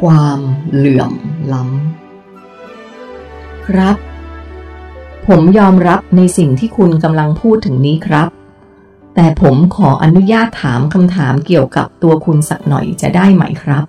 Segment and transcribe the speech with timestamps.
[0.00, 0.38] ความ
[0.74, 1.12] เหลื่อม
[1.52, 3.96] ล้ำ ครับ
[5.26, 8.28] ผมยอมรับในสิ่งที่คุณกำลังพูดถึงนี้ครับ
[9.14, 13.84] แต่ผมขออนุญาตถามคำถามเกี่ยวกับตัวคุณสักหน่อยจะได้ไหมครับ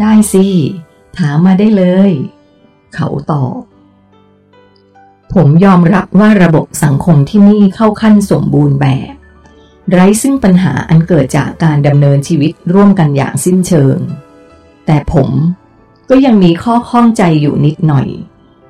[0.00, 0.46] ได้สิ
[1.18, 2.10] ถามมาได้เลย
[2.94, 3.60] เขาตอบ
[5.34, 9.14] ผมยอมรับว่าระบบสังคมที่นี่เข้าขั้นสมบูรณ์แบบ
[9.90, 13.96] ไร้ซึ่งปัญหาอันเกิดจากการดำเนินชีวิตร่วมกันอย่างสิ้นเชิง
[14.86, 15.28] แต่ผม
[16.10, 18.08] ก็ยังมีข้อข้องใจอยู่นิดหน่อย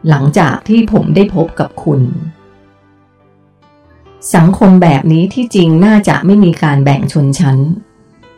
[0.08, 2.00] หลังจากที่ผมได้พบกับคุณ
[4.34, 7.58] สังคมแบบนี้ที่จริงน่าจะไม่มีการแบ่งชนชั้น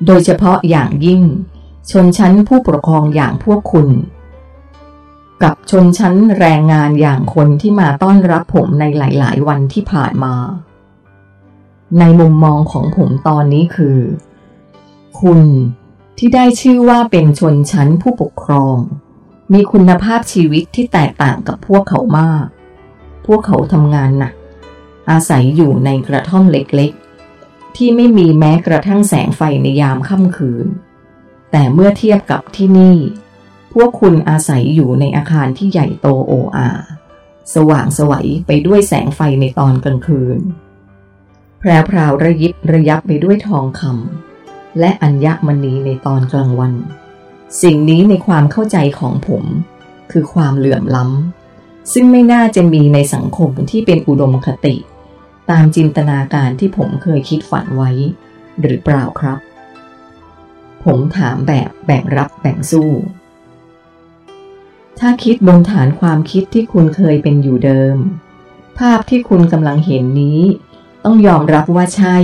[0.07, 1.23] โดยเฉพาะอย่างยิ่ง
[1.91, 3.89] ชนชั้นผู้ปกครองอย่างพวกคุณ
[5.43, 10.35] กับชนชั้นแรงงานอย่างคนที่มาต้อนรับผมในหลาย ๆ วันที่ผ่านมา
[11.99, 13.99] ในมุมมองของผมตอนนี้คือ
[15.21, 15.41] คุณ
[16.19, 18.77] ที่ได้ชื่อว่าเป็นชนชั้นผู้ปกครอง
[19.53, 22.47] มีคุณภาพชีวิตที่แตกต่างกับพวกเขามาก
[23.27, 24.35] พวกเขาทำงานหนัก
[25.11, 30.67] อาศัยอยู่ในกระท่อมเล็กๆ ที่ไม่มีแม้กระทั่งแสงไฟในยามค่ำคืน
[31.51, 32.97] แต่เมื่อเทียบกับที่นี่
[33.75, 36.71] พวกคุณอาศัยอยู่ในอาคารที่ใหญ่โตโออา
[37.55, 40.39] สว่างสวัยไปด้วยแสงไฟในตอนกลางคืน
[41.59, 44.26] แพรวพราวระยิบระยับไปด้วยทองคำ
[44.81, 46.73] และอัญญมณีในตอนกลางวัน
[47.63, 49.45] สิ่งนี้ในความเข้าใจของผม
[50.13, 54.77] คือความเหลื่อมล้ำ ซึ่งไม่น่าจะมีในสังคมที่เป็นอุดมคติ
[55.51, 57.91] ตามจินตนาการที่ผมเคยคิดฝันไว้
[58.61, 59.39] หรือเปล่าครับ
[60.85, 62.91] ผมถามแบบแบ่งรับแบ่งสู้
[64.99, 67.97] ถ้าคิดบนฐานความคิดที่คุณเคยเป็นอยู่เดิม
[68.79, 70.41] ภาพที่คุณกำลังเห็นนี้
[71.05, 72.17] ต้องยอมรับว่าใช่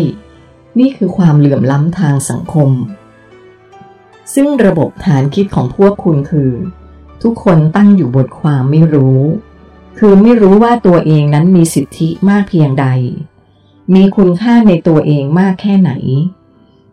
[0.78, 2.70] นี่คือความเหลื่อมล้ำทางสังคม
[4.34, 6.52] ซึ่งระบบฐานคิดของพวกคุณคือ
[7.22, 9.20] ทุกคนตั้งอยู่บนความไม่รู้
[9.98, 12.86] คือไม่รู้ว่าตัวเองนั้นมีสิทธิมากเพียงใด
[13.94, 15.92] มีคุณค่าในตัวเองมากแค่ไหน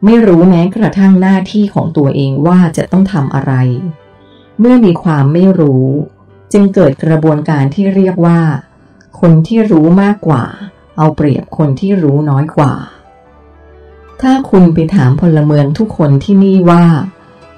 [0.06, 3.54] ไม่รู้แม้กระทั่งหน้าที่ของตัวเองว่าจะต้องทำอะไร
[4.60, 5.86] เมื่อมีความไม่รู้
[6.54, 8.40] จึงเกิดกระบวนการที่เรียกว่า
[9.20, 10.44] คนที่รู้มากกว่า
[10.98, 12.74] เอาเปรียบคนที่รู้น้อยกว่า
[14.22, 16.86] ถ้าคุณไปถามพลเมืองทุกคนที่นี่ว่า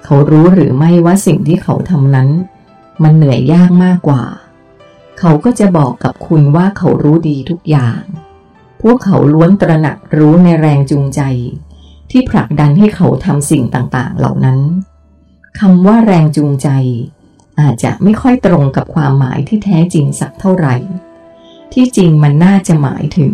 [0.03, 2.29] เขารู้หรือไม่ว่าสิ่งที่เขาทำนั้น
[3.03, 4.23] มันเหนื่อยยากมากกว่า
[5.19, 8.01] เขาก็จะบอกกับคุณว่าเขารู้ดีทุกอย่าง
[8.81, 11.21] พวกเขาล้วนตระหนักรู้ในแรงจูงใจ
[12.11, 14.59] ที่ผลักดันให้เขาทำสิ่งต่างๆ เหล่านั้น
[15.59, 16.69] คำว่าแรงจูงใจ
[17.59, 20.75] อาจจะไม่ค่อยตรงกับความหมายที่แท้จริงสักเท่าไหร่
[21.73, 23.33] ที่จริงมันน่าจะหมายถึง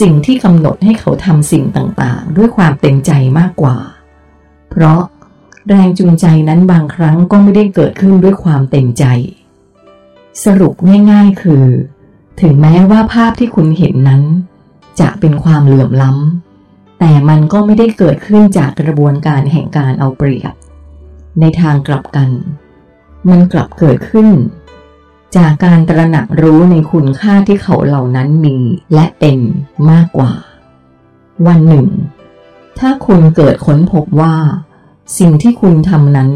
[0.00, 3.78] สิ่งที่กำหนดให้เขาทำสิ่งต่างๆ ด้วยความเต็มใจมากกว่า
[4.70, 5.00] เพราะ
[5.68, 9.04] แรงจูงใจนั้นบางครั้งก็ไม่ได้เกิดขึ้นด้วยความเต็มใจ
[10.44, 10.74] สรุป
[11.10, 11.64] ง่ายๆคือ
[12.40, 14.22] ถึงแม้ว่าภาพที่คุณเห็นนั้น
[15.00, 20.54] จะเป็นความเหลื่อมล้ำ แต่มันก็ไม่ได้เกิดขึ้นจากกระบวนการแห่งการเอาเปรียบ
[21.40, 22.30] ในทางกลับกัน
[23.30, 24.28] มันกลับเกิดขึ้น
[25.36, 28.56] จากการตระหนักรู้ในคุณค่าที่เขาเหล่านั้นมี
[28.94, 29.38] และเป็น
[29.90, 30.32] มากกว่า
[31.46, 31.88] วันหนึ่ง
[32.78, 34.36] ถ้าคุณเกิดค้นพบว่า
[35.18, 36.30] สิ่งที่คุณทำนั้น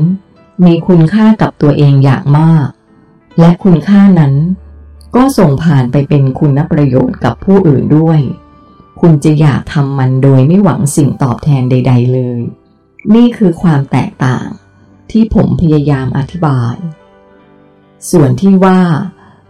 [0.65, 2.67] มีคุณค่ากับตัวเองอย่างมาก
[3.41, 4.35] และคุณค่านั้น
[5.17, 8.21] ก็ส่งผ่านไปเป็นคุณประโยชน์กับผู้อื่นด้วย
[9.01, 12.41] คุณจะอยากทำมันโดยไม่หวังสิ่งตอบแทนใด ๆ เลย
[13.15, 14.47] นี่คือความแตกต่าง
[15.11, 16.75] ที่ผมพยายามอธิบาย
[18.11, 18.81] ส่วนที่ว่า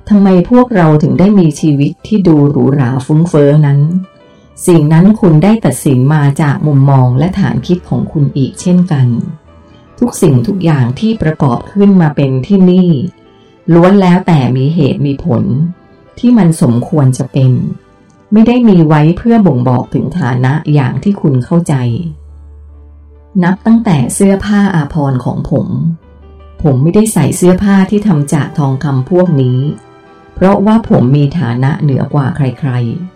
[0.08, 3.80] ทำไมพวกเราถึงได้มีชีวิตที่ดูหรูหราฟุ้งเฟ้อนั้น
[4.66, 9.06] สิ่งนั้นคุณได้ตัดสินมาจากมุมมองและฐานคิดของคุณอีกเช่นกัน
[9.98, 12.90] ทุกสิ่งทุกอย่างที่ประกอบขึ้นมาเป็นที่นี่
[13.74, 15.42] ล้วนแล้วแต่มีเหตุมีผล
[16.18, 17.52] ที่มันสมควรจะเป็น
[18.32, 21.74] ไม่ได้มีไว้เพื่อบ่งบอกถึงฐานะอย่างที่คุณเข้าใจ
[23.42, 25.66] นับตั้งแต่เสื้อผ้าอาภรณ์ของผม
[26.62, 29.60] ผมไม่ได้ใส่เสื้อผ้าที่ทำจากทองคำพวกนี้
[30.34, 32.70] เพราะว่าผมมีฐานะเหนือกว่าใคร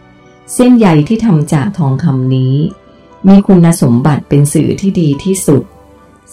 [0.05, 2.55] ๆ เส้นใยที่ทำจากทองคำนี้
[3.29, 5.63] มีคุณสมบัติเป็นสื่อที่ดีที่สุด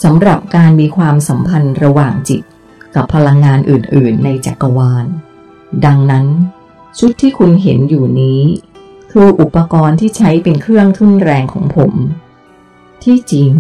[0.03, 2.41] สำหรับการมีความสัมพันธ์ระหว่างจิต
[2.95, 5.06] กับพลังงานอื่นๆ ในจักรวาล
[5.85, 6.25] ดังนั้น
[7.00, 8.41] ชุดที่คุณเห็นอยู่นี้
[9.11, 11.94] คืออุปกรณ์ที่ใช้เป็นเครื่องทุ่นแรงของผม
[13.03, 13.51] ที่จริง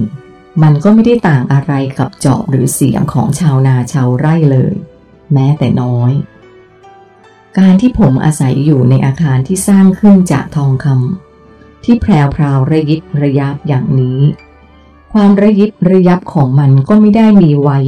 [0.61, 4.73] มันก็ไม่ได้ต่างอะไรกับจอบหรือเสียมของชาวนาชาวไร่เลย
[5.33, 6.11] แม้แต่น้อย
[7.57, 14.19] การที่ผมอาศัยอยู่ในอาคารที่สร้างขึ้นจากทองคำที่แพรวพราวระยิบระยับอย่างนี้
[15.13, 17.79] ความระยิบระยับของมันก็ไม่ได้มีไว้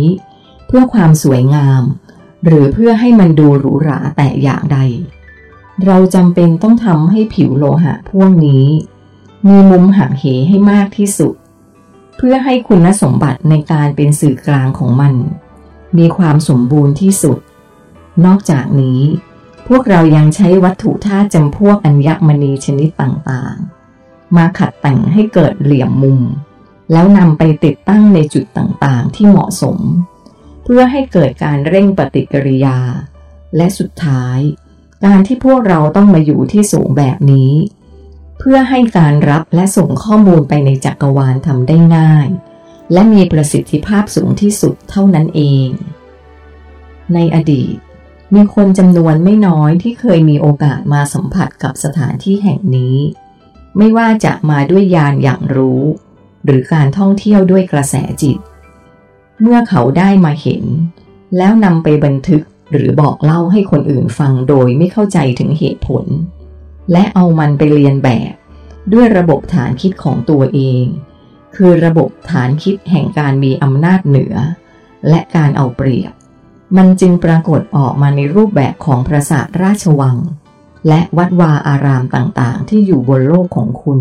[0.67, 1.83] เพื่อความสวยงาม
[2.45, 4.77] หรือเพื่อให้มันดูหรูหราแต่อย่างใด
[5.85, 8.65] เราจำเป็นต้องทำให้ผิวโลหะพวกนี้
[9.47, 11.33] มีมุมหักเหให้มากที่สุด
[12.17, 15.13] เพื่อให้คุณสมบัติในการเป็นสื่อกลางของมัน
[15.97, 17.37] มีความสมบูรณ์ที่สุด
[18.25, 19.01] นอกจากนี้
[19.67, 26.21] พวกเรายังใช้วัตถุธาตุจำพวกอัญมณีชนิดต่างๆ มาขัดแต่งให้เกิดเหลี่ยมมุม
[26.91, 29.79] แล้วนำไปติดตั้งในจุดต่างๆ ที่เหมาะสม
[30.63, 32.77] เพื่อให้เกิดการเร่งปฏิกิริยา
[33.55, 34.39] และสุดท้าย
[35.05, 37.51] การที่พวกเราต้องมาอยู่ที่สูงแบบนี้
[38.43, 42.27] เพื่อให้การรับและส่งข้อมูลไปในจักรวาลทำได้ง่าย
[42.93, 45.67] และมีประสิทธิภาพสูงที่สุดเท่านั้นเอง
[47.13, 47.75] ในอดีต
[48.33, 52.97] มีคนจำนวนไม่น้อยที่เคยมีโอกาสมาสัมผัสกับสถานที่แห่งนี้
[53.77, 55.81] ไม่ว่าจะมาด้วยยานอย่างรู้
[56.45, 58.37] หรือการท่องเที่ยวด้วยกระแสจิต
[59.41, 60.63] เมื่อเขาได้มาเห็น
[61.37, 66.05] แล้วนำไปบันทึกหรือบอกเล่าให้คนอื่นฟังโดยไม่เข้าใจถึงเหตุผล
[66.91, 68.33] และเอามันไปเรียนแบบ
[68.93, 70.85] ด้วยระบบฐานคิดของตัวเอง
[71.55, 74.35] คือระบบฐานคิดแห่งการมีอำนาจเหนือ
[75.09, 76.13] และการเอาเปรียบ
[76.77, 80.17] มันจึงปรากฏออกมาในรูปแบบของปราสาทราชวัง
[80.87, 83.99] และวัดวาอารามต่างๆ ที่อยู่บนโลกของคุณ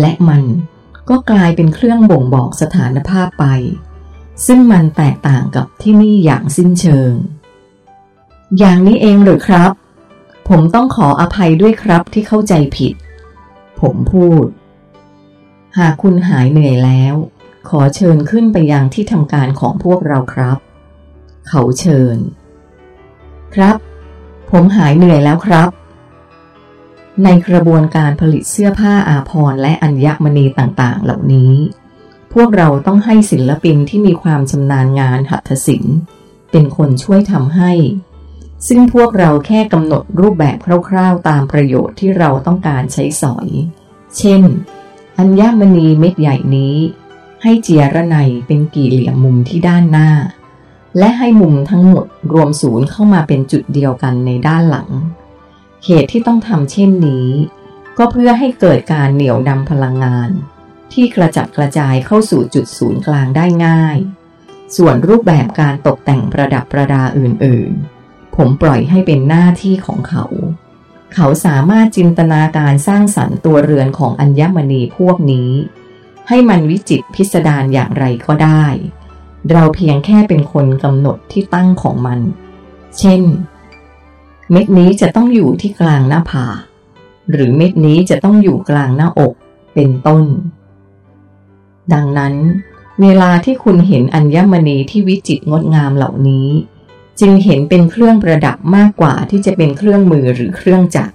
[0.00, 0.42] และมัน
[1.08, 3.46] ก็กลายเป็นเครื่องบ่งบอกสถานภาพไป
[4.46, 7.12] ซึ่งมันแตกต่างกับที่นี่อย่างสิ้นเชิง
[8.58, 9.72] อย่างนี้เองหรือครับ
[10.54, 12.94] ผมต้องขออภัยด้วยครับที่เข้าใจผิด
[13.80, 14.46] ผมพูด
[15.78, 17.14] หากคุณหายเหนื่อยแล้ว
[17.68, 20.58] ขอเชิญขึ้นไปยังที่ทำการของพวกเราครับ
[21.48, 22.16] เขาเชิญ
[23.54, 23.76] ครับ
[24.50, 25.68] ผมหายเหนื่อยแล้วครับ
[27.24, 31.52] ในกระบวนการผลิตเสื้อผ้าอาภรณ์และอัญมณีต่างๆ เหล่านี้
[32.32, 35.96] พวกเราต้องให้ศิลปินที่มีความชำนาญงานหัตถศิลป์
[36.50, 37.72] เป็นคนช่วยทำให้
[38.68, 40.58] ซึ่งพวกเราแค่กำหนดรูปแบบ
[40.88, 43.48] คร่าวๆ ตามประโยชน์ที่เราต้องการใช้สอย
[44.18, 44.42] เช่น
[45.18, 46.76] อัญมณีเม็ดใหญ่นี้
[47.42, 48.16] ให้เจียระไน
[48.46, 50.10] เป็นกี่เหลี่ยมมุมที่ด้านหน้า
[50.98, 54.88] และให้มุมทั้งหมดรวมศูนย์เข้ามาเป็นจุดเดียวกันในด้านหลัง
[55.84, 57.28] เหตุที่ต้องทำเช่นนี้
[57.98, 60.30] ก็เพื่อให้เกิดการเหนี่ยวนำพลังงาน
[60.92, 63.96] ที่กระจัดกระจายเข้าสู่จุดศูนย์กลางได้ง่าย
[64.76, 67.99] ส่วนรูปแบบการตกแต่งประดับประดาอื่นๆ
[68.44, 70.24] ผมปล่อยให้เป็นหน้าที่ของเขา
[71.14, 75.50] เขาสามารถจินตนาการสร้างสรรค์ตัวเรือนของอัญมณีพวกนี้
[76.28, 78.64] ให้มันวิจิตพิสดารอย่างไรก็ได้
[79.50, 82.20] เราเพียงแค่เป็นคนกำหนดที่ตั้งของมัน
[82.98, 83.22] เช่น
[84.50, 86.58] เม็ดนี้จะต้องอยู่ที่กลางหน้าผาก
[87.30, 89.32] หรือเม็ดนี้จะต้องอยู่กลางหน้าอก
[89.74, 90.24] เป็นต้น
[91.92, 92.34] ดังนั้น
[93.02, 96.48] เวลาที่คุณเห็นอัญมณีที่วิจิตรงดงามเหล่านี้
[97.20, 101.14] จึงเห็นเป็นเครื่องประดับมากกว่าที่จะเป็นเครื่องมือหรือเครื่องจักร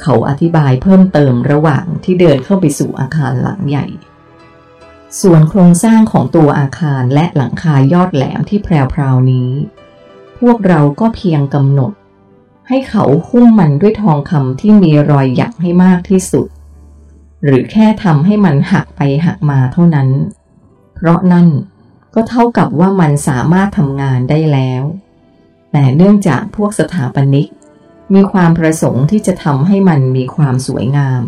[0.00, 3.86] เขาอธิบายเพิ่มเติมระหว่างที่เดินเข้าไปสู่อาคารหลังใหญ่
[5.20, 9.50] ส่วนโครงสร้างของตัวอาคารและหลังคายอดแหลมที่แพรวๆนี้
[10.38, 11.92] พวกเราก็เพียงกำหนด
[12.68, 16.48] ให้เขาคุ้มมันด้วยทองคำที่มีรอยหยักให้มากที่สุด
[17.44, 20.08] หรือแค่ทำให้มันหักไปหักมาเท่านั้น
[20.94, 21.48] เพราะนั่น
[22.14, 24.82] ก็เท่ากับว่ามันสามารถทำงานได้แล้ว
[25.72, 27.48] แต่เนื่องจากพวกสถาปนิก
[28.14, 31.22] มีความประสงค์ที่จะทำให้มันมีความสวยงาม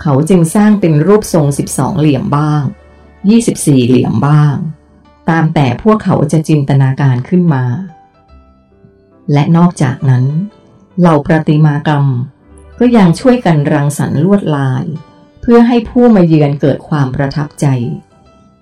[0.00, 2.62] เขาจึงสร้างเป็นรูปทรง 12 เหลี่ยมบ้าง
[3.24, 4.54] 24 เหลี่ยมบ้าง
[5.30, 7.64] ตามแต่พวกเขาจะจินตนาการขึ้นมา
[9.32, 10.24] และนอกจากนั้น
[11.00, 12.06] เหล่าประติมากรรม
[12.78, 14.84] ก็ยังช่วยกันรังสรรค์ลวดลาย
[15.40, 17.66] เพื่อให้ผู้มาเยือนเกิดความประทับใจ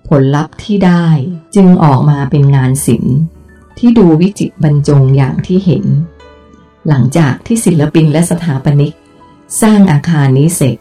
[0.07, 1.07] ผลลัพธ์ที่ได้
[1.55, 3.17] จึงออกมาเป็นงานศิลป์
[3.77, 5.85] ที่ดูวิจิตรบรรจงอย่างที่เห็น
[6.87, 8.93] หลังจากที่ศิลปินและสถาปนิก
[9.61, 10.77] สร้างอาคารนี้เสร็จ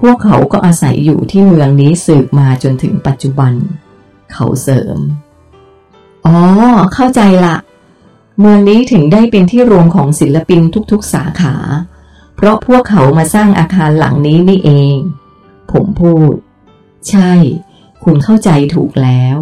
[0.00, 3.52] พวกเขาก็อาศัยอยู่ที่เมืองนี้สืบมาจนถึงปัจจุบัน
[4.32, 4.98] เขาเสริม
[6.26, 6.36] อ๋อ
[6.94, 7.56] เข้าใจละ
[8.40, 10.60] เมืองนี้ถึงได้เป็นที่รวมของศิลปิน
[10.92, 11.56] ทุกๆสาขา
[12.36, 14.96] เพราะพวกเขามาสร้างอาคารหลังนี้นี่เอง
[15.72, 16.34] ผมพูด
[17.08, 17.32] ใช่
[18.04, 19.36] คุณเข้าใจถูกแล้ว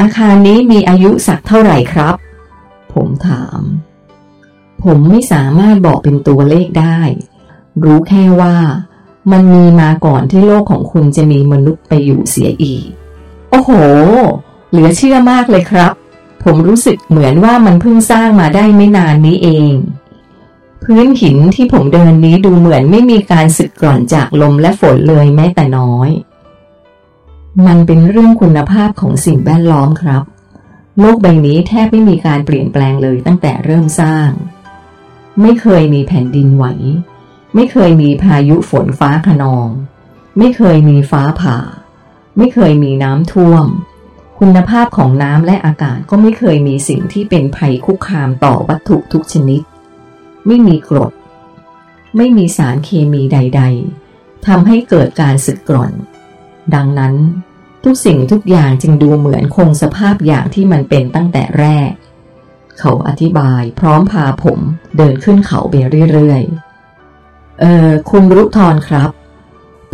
[0.00, 2.14] อาคารนี้มีอายุสักเท่าไหร่ครับ
[2.92, 3.60] ผมถาม
[4.84, 6.98] ผมไม่สามารถบอกเป็นตัวเลขได้
[7.84, 8.56] รู้แค่ว่า
[9.32, 12.86] มันมีมาก่อนที่โลกของคุณจะมีมนุษย์ไปอยู่เสียอีก
[13.50, 13.70] โอ้โห
[14.70, 15.92] เหลือเชื่อมากเลยครับ
[16.44, 19.74] ผมรู้สึกเหมือนว่ามันเพิ่งสร้างมาได้ไม่นานนี้เอง
[20.82, 26.10] พื้นหินที่ผมเดินนี้ดูเหมือนไม่มีการสึกกร่อนจากลมและฝนเลยแม้แต่น้อย
[27.66, 30.22] มันเป็นเรื่องคุณภาพของสิ่งแวดล้อมครับ
[30.98, 34.30] โลกใบนี้แทบไม่มีการเปลี่ยนแปลงเลยตั้งแต่เริ่มสร้าง
[35.42, 36.64] ไม่เคยมีแผ่นดินไหว
[37.54, 39.68] ไม่เคยมีพายุฝนฟ้าขนอง
[40.38, 41.58] ไม่เคยมีฟ้าผ่า
[42.36, 43.66] ไม่เคยมีน้ำท่วม
[44.38, 49.62] คุณภาพของน้ำและอากาศก็ไม่เคยมีสิ่งที่เป็นภัยคุกคามต่อวัตถุทุกชนิด
[50.46, 51.12] ไม่มีกรด
[52.16, 53.62] ไม่มีสารเคมีใด
[54.04, 55.92] ๆทำให้เกิดการสึกกร่อน
[56.74, 57.14] ดังนั้น
[57.84, 61.90] ทุกสิ่งทุกอย่างจึงดูเหมือนคงสภาพอย่างที่มันเป็นตั้งแต่แรก
[62.78, 64.58] เขาอธิบายพร้อมพาผม
[64.96, 65.74] เดินขึ้นเขาไป
[66.12, 69.10] เรื่อยๆ เออคุณรุทรครับ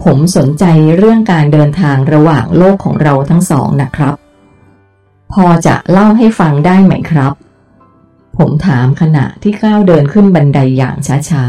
[0.04, 0.64] ผมสนใจ
[0.96, 4.14] เรื่องการเดินทางระหว่างโลกของเราทั้งสองนะครับ
[5.32, 7.32] พอจะเล่าให้ฟังได้ไหมครับ
[8.36, 10.96] ผมถามขณะที่ก้าวเดินขึ้นบันไดอย่าง
[11.30, 11.44] ช้า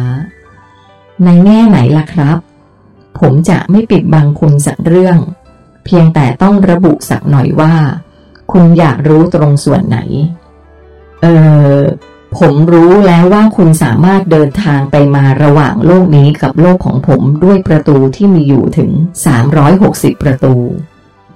[0.62, 2.38] ๆ ในแง่ไหนล่ะครับ
[3.20, 5.18] ผมจะไม่ปิดบังคุณสักเรื่อง
[5.86, 7.74] เพียงแต่ต้องระบุสักหน่อยว่า
[8.52, 10.00] คุณอยากรู้ตรงส่วนไหน
[11.22, 11.26] เอ
[11.76, 11.78] อ
[12.40, 18.92] ผมรู้แล้วว่าคุณสามารถเดินทางไปมาระหว่างโลกนี้กับโลกของผมด้วยประตูที่มีอยู่ถึง
[19.58, 20.56] 360 ประตู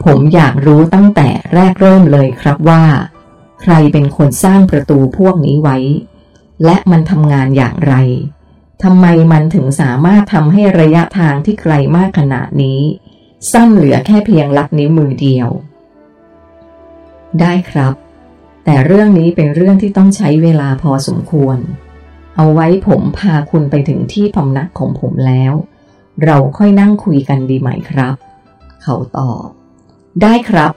[0.04, 2.84] ผมอยากรู้ตั้งแต่แรกเริ่มเลยครับว่า
[3.62, 5.78] ใครเป็นคนสร้างประตูพวกนี้ไว้
[6.64, 7.94] และมันทำงานอย่างไร
[8.84, 12.82] ทำไมมันถึงสามารถทำให้ระยะทางที่ไกลมากขนาดนี้
[13.52, 15.50] สั้นเหลือแค่เพียงลักนิ้วมือเดียว
[17.40, 17.94] ได้ครับ
[18.66, 21.58] แต่เรื่องนี้เป็นเรื่องที่ต้องใช้เวลาพอสมควร
[22.36, 25.54] เอาไว้ผมพาคุณไปถึงที่พำนักของผมแล้ว
[26.24, 28.16] เราค่อยนั่งคุยกันดีไหมครับ
[28.84, 29.46] เขาตอบ
[30.22, 30.72] ได้ครับ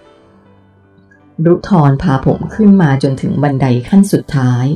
[1.47, 4.67] รุทรพาผมขึ้นมาจนถึงบันไดขั้นสุดท้าย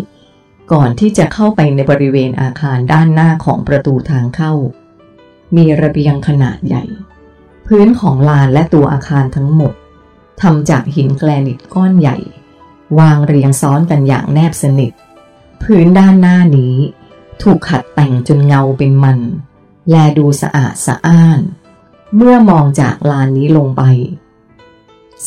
[0.73, 4.52] ก่อนที่จะเข้าไปในบริเวณอาคารด้านหน้าของประตูทางเข้า
[5.57, 6.85] มีระเบียงขนาดใหญ่
[7.67, 9.75] พื้นของลานและตัวอาคารทั้งหมด
[10.43, 12.19] ทำจากหินแกรนิตก้อนใหญ่
[12.99, 14.93] วางเรียงซ้อนกันอย่างแนบสนิท
[15.62, 16.75] พื้นด้านหน้านี้
[17.43, 19.19] ถูกขัดแต่งจนเงาเป็นมัน
[19.91, 21.41] แลดูสะอาดสะอ้าน
[22.17, 23.83] เมื่อมองจากลานนี้ลงไป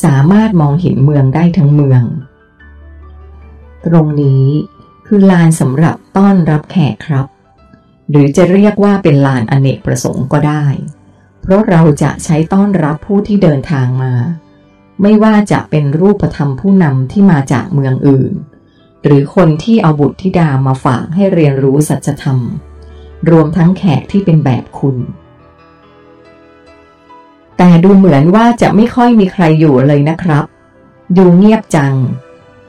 [0.02, 2.02] สามารถมองเห็นเมืองได้ทั้งเมือง
[3.86, 4.44] ตรงนี้
[5.06, 7.26] คือลานสำหรับต้อนรับแขกครับ
[8.10, 10.64] หรือจะเรียกว่าเป็นลานอเนกประสงค์ก็ได้
[11.42, 14.14] เพราะเราจะใช้ต้อนรับผู้ที่เดินทางมา
[15.02, 18.32] ไม่ว่าจะเป็นรูปธรรมผู้นำที่มาจากเมืองอื่น
[19.04, 22.38] หรือคนที่เอาบุตรธิดามาฝากให้เรียนรู้สัจธรรม
[23.30, 24.96] รวมทั้งแขกที่เป็นแบบคุณ
[27.58, 30.44] แต่ดูเหมือนว่าจะไม่ค่อยมีใครอยู่เลยนะครับ
[31.16, 31.94] ดูเงียบจัง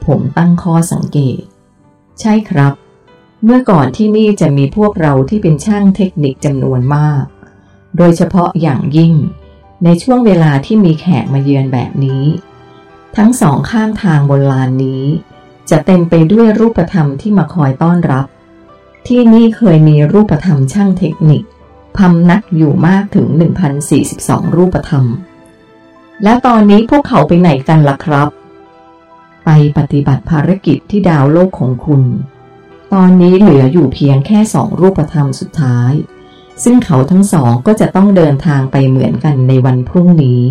[0.06, 1.42] ผมตั้งข้อสังเกต
[2.22, 2.74] ใช่ครับ
[3.44, 7.24] เมื่อก่อนที่นี่จะมีพวกเราที่เป็นช่างเทคนิคจำนวนมาก
[7.98, 9.14] โดยเฉพาะอย่างยิ่ง
[9.84, 12.24] ในช่วงเวลาที่มีแขกมาเยือนแบบนี้
[13.18, 15.04] ทั้งสองข้างทางบนลานนี้
[15.70, 18.26] จะเต็มไปด้วยรูปธรรมที่มาคอยต้อนรับ
[19.08, 21.44] ที่นี่เคยมีรูปธรรมช่างเทคนิค
[21.98, 23.28] พำนักอยู่มากถึง
[23.92, 25.06] 1,042 รูปธรรม
[26.24, 28.30] แล้วตอนนี้พวกเขาไปไหนกันล่ะครับ
[29.50, 32.04] ไปปฏิบัติภารกิจที่ดาวโลกของคุณ
[32.94, 35.94] ตอนนี้เหลืออยู่เพียงแค่สองรูปธรรมสุดท้าย
[36.64, 40.44] ซึ่งเขาทั้งสองก็จะต้องเดินทางไปเหมือนกันในวันพรุ่งนี้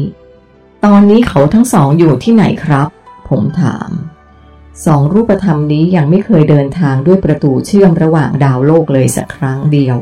[0.85, 2.89] ตอนนี้เขาทั้งสองอยู่ที่ไหนครับ
[3.29, 3.91] ผมถาม
[4.87, 9.99] สองรูปธรรมนี้ยังไม่เคยเดินทางด้วยประตูเชื่อมระหว่างดาวโลกเลยสักครั้งเดียว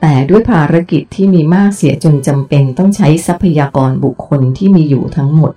[0.00, 5.52] แต่ด้วยภารกิจที่มีมากเสียจนจำเป็นต้องใช้ทรัพยากรบุคคลที่มีอยู่ทั้งหมด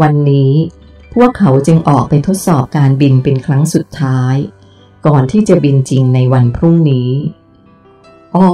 [0.00, 0.52] วันนี้
[1.14, 4.36] พวกเขาจึงออกไปทดสอบการบินเป็นครั้งสุดท้าย
[5.06, 7.10] ก่อนที่จะบินจริงในวันพรุ่งนี้
[8.34, 8.50] อ้อ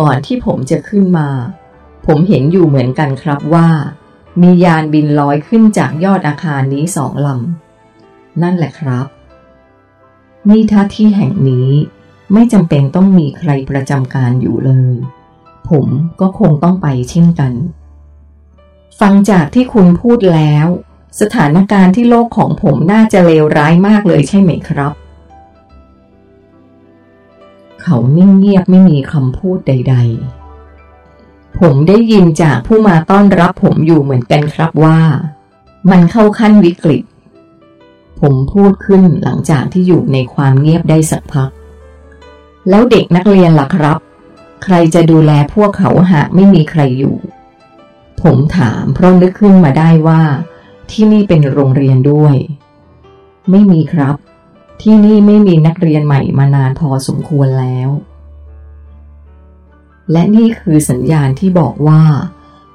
[0.00, 1.28] ก่อนที่ผมจะขึ้นมา
[2.06, 3.68] ผมเห็นอยู่เหมือนกันครับว่า
[4.40, 9.06] มียานบินลอยขึ้นจากยอดอาคารนี้สองลำ นั่นแหละครับ
[10.48, 11.70] นี่ท่าที่แห่งนี้
[12.32, 14.94] ไม่จำเป็นต้องมีใครประจำการอยู่เลย
[15.68, 15.86] ผม
[16.20, 17.52] ก็คงต้องไปเช่นกัน
[19.00, 20.66] ฟังจากที่คุณพูดแล้ว
[21.20, 24.92] สถานการณ์ที่โลกของผมน่าจะเลวร้ายมากเลยใช่ไหมครับ
[27.82, 29.96] เขานิ่งเงียบไม่มีคำพูดใด
[30.76, 34.98] ๆ ผมได้ยินจากผู้มาต้อนรับผมอยู่เหมือนกันครับว่า
[35.90, 37.02] มันเข้าขั้นวิกฤต
[38.20, 41.50] ผมพูดขึ้นหลังจากที่อยู่ในความเงียบได้สักพัก
[42.68, 43.98] แล้วเด็กนักเรียนล่ะครับ
[44.64, 47.16] ใครจะดูแลพวกเขาหากไม่มีใครอยู่
[48.22, 50.22] ผมถามเพราะนึกขึ้นมาได้ว่า
[50.90, 52.36] ที่นี่เป็นโรงเรียนด้วย
[53.50, 54.16] ไม่มีครับ
[54.82, 57.88] ที่นี่ไม่มีนักเรียนใหม่มานานพอสมควรแล้ว
[60.12, 62.02] และนี่คือสัญญาณที่บอกว่า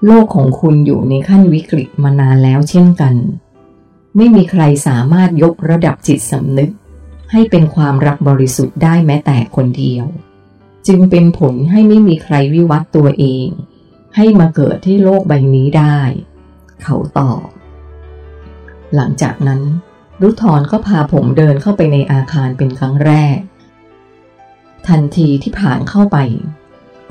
[0.05, 3.15] โลกของคุณอยู่ในขั้นวิกฤตมานานแล้วเช่นกัน
[4.15, 6.71] ไม่มีใครสามารถยกระดับจิตสำนึก
[7.31, 10.05] ให้เป็นความรักบริสุทธิ์ได้แม้แต่คนเดียว
[10.87, 13.47] จึงเป็นผลให้ไม่มีใครวิวัตตัวเอง
[14.15, 15.99] ให้มาเกิดที่โลกใบนี้ได้
[16.83, 17.41] เขาตอบ
[18.95, 19.61] หลังจากนั้น
[20.21, 23.37] รุทรก็พาผมเดินเข้าไปในอาคารเป็นครั้งแรก
[24.87, 26.17] ทันทีที่ผ่านเข้าไป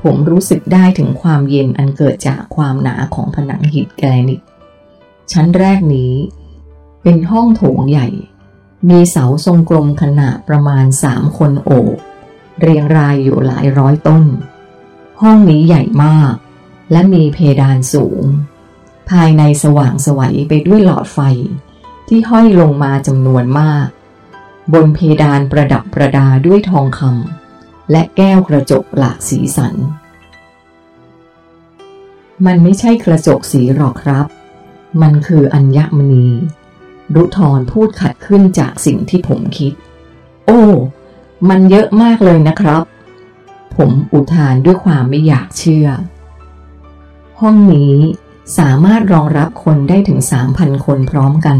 [0.03, 4.41] ผมรู้สึกได้ถึงความเย็นอันเกิดจากความหนาของผนังหินแกรนิต
[5.31, 6.13] ชั้นแรกนี้
[7.03, 8.07] เป็นห้องโถงใหญ่
[8.89, 11.97] มีเสาทรงกลมขนาดประมาณสามคนโอบ
[12.59, 14.23] เรียงรายอยู่หลายร้อยต้น
[15.21, 16.33] ห้องนี้ใหญ่มาก
[16.91, 18.23] และมีเพดานสูง
[19.09, 21.19] ภายในสว่างสวัยไปด้วยหลอดไฟ
[22.07, 23.87] ที่ห้อยลงมาจำนวนมาก
[24.73, 29.75] บนเพดานประดับประดาด้วยทองคำและแก้วกระจกหลากสีสัน
[32.45, 34.25] มันไม่ใช่กระจกสีหรอกครับ
[35.01, 36.27] มันคืออัญมณี
[37.15, 39.73] รุทรพูดขัดขึ้นจากสิ่งที่ผมคิด
[40.45, 40.63] โอ้
[41.49, 42.83] มันเยอะมากเลยนะครับ
[43.75, 45.87] ผมอุทานด้วยความไม่อยากเชื่อ
[47.41, 47.95] ห้องนี้
[48.57, 50.19] สามารถรองรับคนได้ถึง
[50.53, 51.57] 3,000 คนพร้อมกัน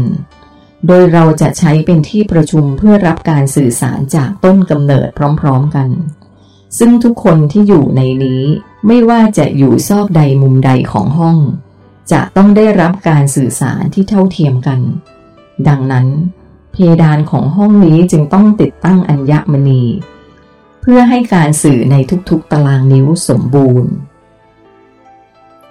[0.86, 5.08] โดยเราจะใช้เป็นที่ประชุมเพื่อรับการสื่อสารจากต้นกำเนิด
[5.40, 5.90] พร้อมๆกัน
[6.78, 8.42] ซึ่งทุกคนที่อยู่ในนี้
[8.86, 11.38] ไม่ว่าจะอยู่ซอกใดมุมใดของห้อง
[12.12, 14.80] จะต้องได้รับการสื่อสารที่เท่าเทียมกัน
[15.68, 16.06] ดังนั้น
[16.72, 19.82] เพดานของห้องนี้จึงต้องติดตั้งอัญญมณี
[20.80, 21.96] เพื่อให้การสื่อใน
[22.30, 23.92] ทุกๆตารางนิ้วสมบูรณ์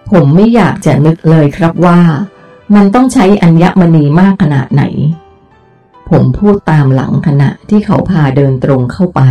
[0.10, 2.00] ผมไม่อยากจะนึกเลยครับว่า
[2.76, 4.84] มันต้องใช้อัญมณีมากขนาดไหน
[6.10, 9.22] ผมพูดตามหลังขณะที่เขาพาเดินตรงเข้าไป